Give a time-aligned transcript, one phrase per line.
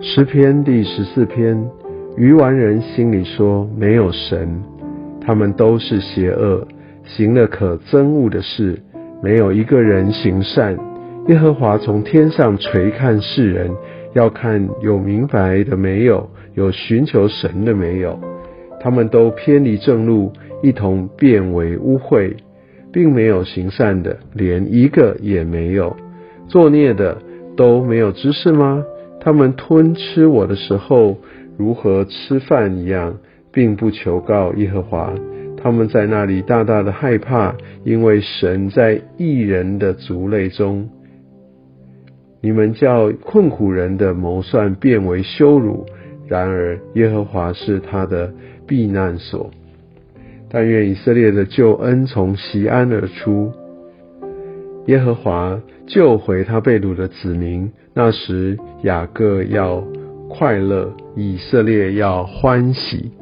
[0.00, 1.60] 诗篇第十四篇，
[2.16, 4.48] 愚顽人心里说：没有神，
[5.20, 6.64] 他们都是邪恶，
[7.04, 8.78] 行了可憎恶的事，
[9.20, 10.78] 没有一个人行善。
[11.26, 13.72] 耶和华从天上垂看世人，
[14.12, 18.16] 要看有明白的没有，有寻求神的没有。
[18.80, 22.32] 他们都偏离正路，一同变为污秽，
[22.92, 25.96] 并没有行善的，连一个也没有。
[26.46, 27.18] 作孽的
[27.56, 28.84] 都没有知识吗？
[29.20, 31.18] 他们吞吃我的时候，
[31.56, 33.18] 如何吃饭一样，
[33.52, 35.12] 并不求告耶和华。
[35.60, 40.88] 他们在那里大大的害怕，因为神在异人的族类中。
[42.40, 45.84] 你们叫困苦人的谋算变为羞辱，
[46.28, 48.32] 然而耶和华是他的
[48.68, 49.50] 避难所。
[50.48, 53.52] 但愿以色列的救恩从西安而出。
[54.88, 59.84] 耶和华救回他被掳的子民，那时雅各要
[60.30, 63.12] 快乐，以色列要欢喜。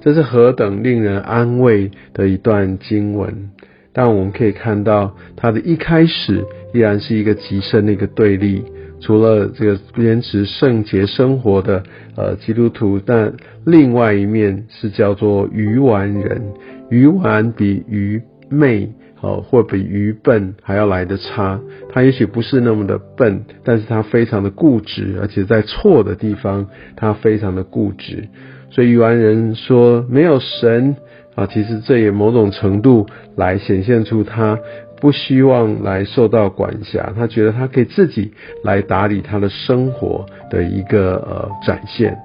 [0.00, 3.50] 这是何等令人安慰的一段经文！
[3.92, 8.64] 但我们可以看到，它的一开始依然是一个极深的一个对立。
[9.00, 11.84] 除了这个坚持圣洁生活的
[12.16, 13.32] 呃基督徒，但
[13.64, 16.42] 另外一面是叫做愚顽人。
[16.90, 18.90] 愚顽比愚昧。
[19.22, 21.60] 哦，或比愚笨还要来的差。
[21.92, 28.28] 他也许不是那么的笨，但是他非常的固执，而且在错的地方，他非常的固执。
[28.70, 30.96] 所以愚顽人说没有神
[31.36, 33.06] 啊，其实这也某种程度
[33.36, 34.58] 来显现出他
[35.00, 38.32] 不希望来受到管辖，他觉得他可以自己
[38.64, 42.18] 来打理他的生活的一个呃展现。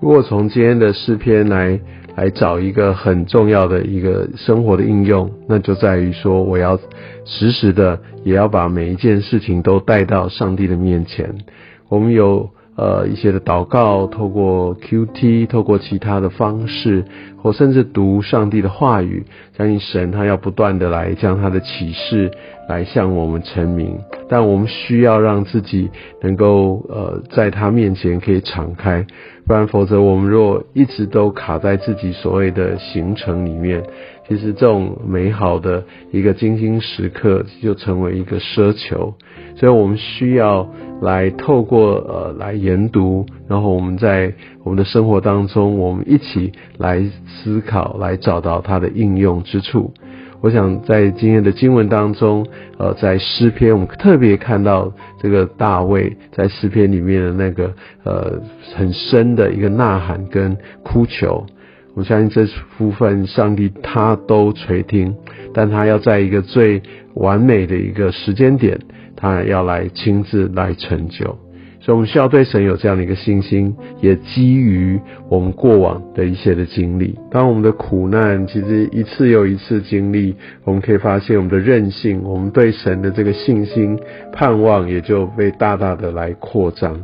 [0.00, 1.78] 如果从今天的诗篇来。
[2.16, 6.78] 来找一个很重要的一个生活的应用，那就在于说，我要
[7.24, 11.34] 时时的也要把每一件事情都带到上帝的面前。
[11.88, 12.50] 我们有。
[12.80, 17.04] 呃，一些的祷告，透过 Q T，透过其他的方式，
[17.36, 22.30] 或甚至读上帝的话语，相信神他要不断的来将他的启示
[22.70, 23.98] 来向我们成名。
[24.30, 25.90] 但我们需要让自己
[26.22, 29.04] 能够呃在他面前可以敞开，
[29.46, 33.82] 不然否则我们若一直都卡在自己所谓的行程里面，
[34.26, 39.12] 其实这种美好的一个精心时刻就成为一个奢求。
[39.60, 40.68] 所以我们需要。
[41.02, 49.94] 来透过呃来研读，然后我们在我们的生活当中，我们一起来思考，来找到它的应用之处。
[50.42, 57.72] 我想在今天的经文当中，呃，在诗篇，我们特别看到这个大卫在诗篇里面的那个
[58.04, 58.38] 呃
[58.76, 61.46] 很深的一个呐喊跟哭求。
[61.94, 65.14] 我相信这部分上帝他都垂听，
[65.54, 66.82] 但他要在一个最
[67.14, 68.78] 完美的一个时间点。
[69.20, 71.38] 他要来亲自来成就，
[71.80, 74.98] 所以我们需要对神有这样的一个信心，也基于
[75.28, 77.18] 我们过往的一些的经历。
[77.30, 83.98] 当我们的苦难其实一次又一次经历，我们可以发现我们的韧性，我们对神的这个信心、
[84.32, 86.98] 盼望也就被大大的来扩张。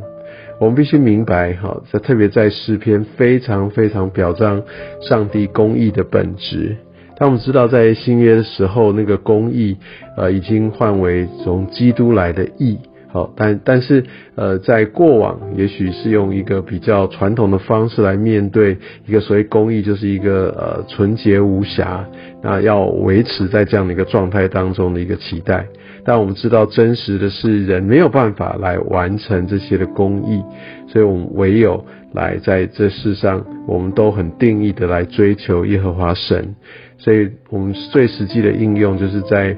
[0.59, 4.59] 我们必须明白，哈，在特别在诗篇非常非常表彰
[5.01, 6.75] 上帝公义的本质。
[7.17, 9.75] 当我们知道在新约的时候，那个公义，
[10.15, 14.03] 呃，已经换为从基督来的义，好，但但是，
[14.35, 22.05] 呃，在过往，也许是用一个比较传统的方式来面对一个所谓公义，就是一个呃纯洁无瑕，
[22.43, 25.65] 那要维持在这样的一个状态当中的一个期待。
[26.05, 30.43] 但我们知道，真实的是人没有办法来完成这些的公义，
[30.87, 36.55] 所以我们唯有来在这世上，我们都很定义的来追求耶和华神。
[36.97, 39.55] 所以我们最实际的应用，就是在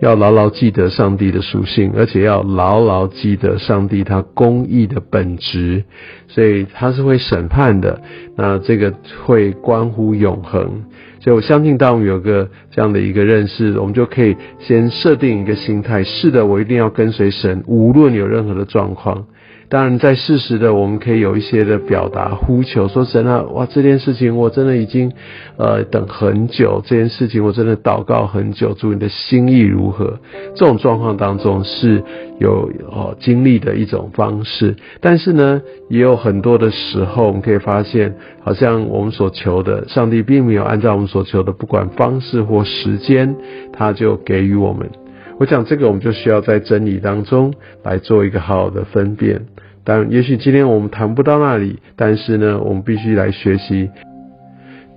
[0.00, 5.84] 要牢牢记得上帝的属性，而且要牢牢记得上帝他公义的本质。
[6.28, 8.00] 所以他是会审判的，
[8.36, 8.94] 那这个
[9.24, 10.84] 会关乎永恒。
[11.20, 19.26] 所以我相信，当我们有个这样的一个认识，我们就可以先设定一个心态：是的，我一定要跟随神，无论有任何的状况。
[19.70, 25.12] 当然，在事实的，我们可以有一些的表达呼求，说神啊，哇，这件事情我真的已经，
[25.58, 30.18] 呃，等很久，这件事情我真的祷告很久，祝你的心意如何？
[30.54, 32.02] 这种状况当中是
[32.40, 35.60] 有哦经历的一种方式，但是呢，
[35.90, 43.36] 也有很多的时候，我们可以发现，好像我们所求的，上帝并没有按照我们所求的，不管方式或时间，
[43.74, 44.88] 他就给予我们。
[45.38, 47.54] 我讲这个，我们就需要在真理当中
[47.84, 49.46] 来做一个好的分辨。
[49.84, 53.88] 但也许今天我们谈不到那里，但是呢，我们必须来学习。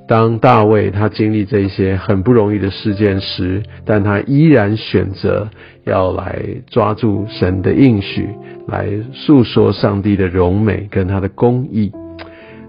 [0.07, 5.47] 当大卫他经历这些很不容易的事件时，但他依然选择
[5.85, 8.27] 要来抓住神的应许，
[8.67, 11.91] 来诉说上帝的荣美跟他的公义。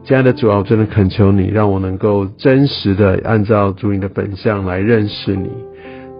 [0.04, 5.48] 亲爱的主啊，我真的恳求你，让我能够真实的按照主你的本相来认识你。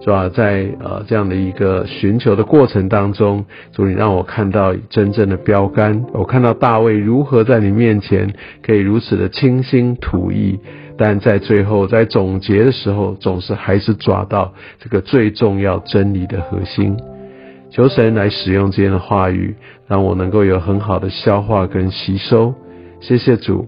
[0.03, 6.03] 是吧，在呃这样的一个寻求的过程当中，主你让我看到真正的标杆。
[6.11, 10.59] 我看到大卫如何在你面前可以如此的清心吐意。
[10.97, 16.97] 但在最后，在总结的时候，总是还是抓到这个最重要真理的核心。
[17.71, 19.55] 求神来使用这样的话语，
[19.87, 22.53] 让我能够有很好的消化跟吸收。
[22.99, 23.67] 谢谢主，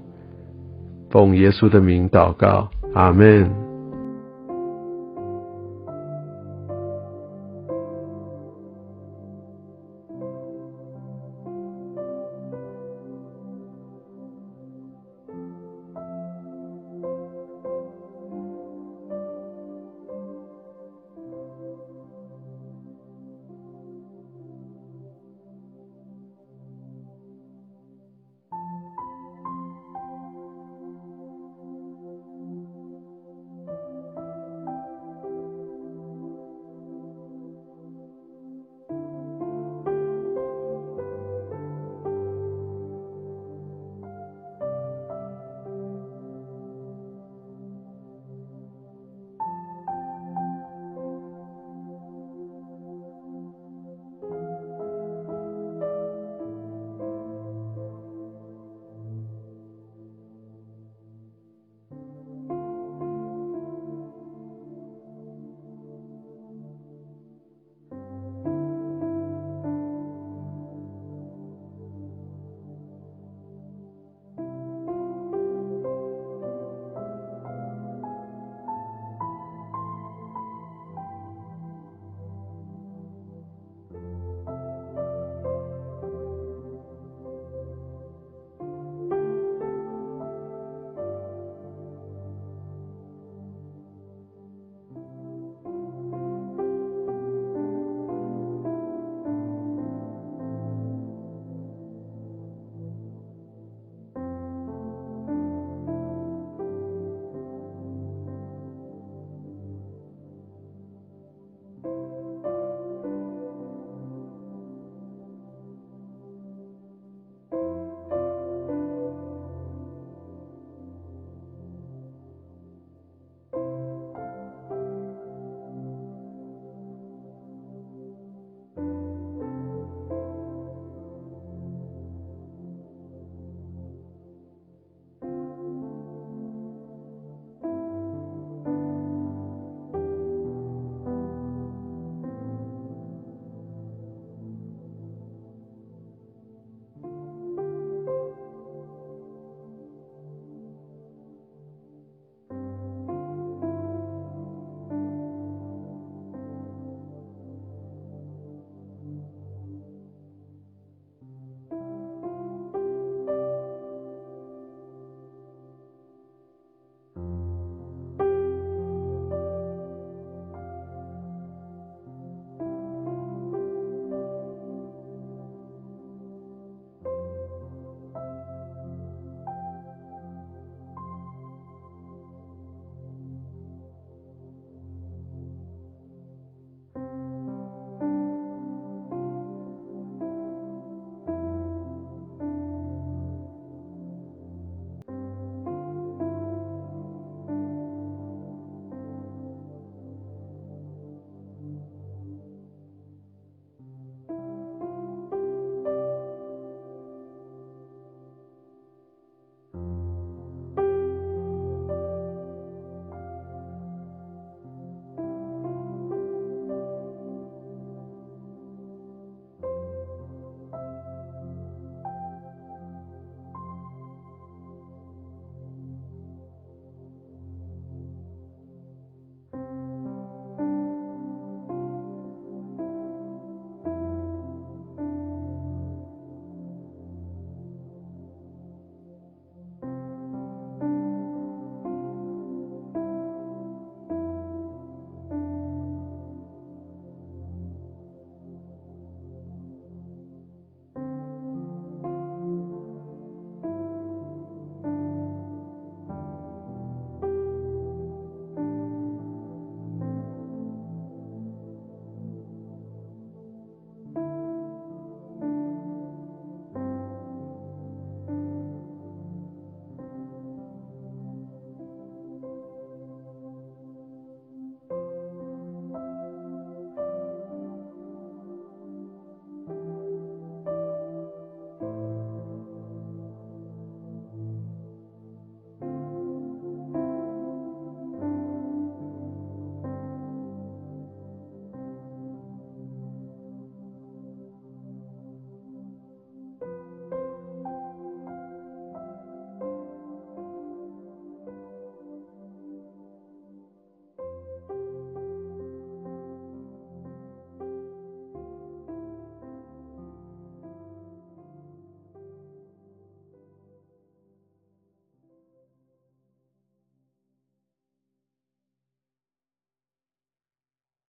[1.10, 3.65] 奉耶稣的名祷告，阿门。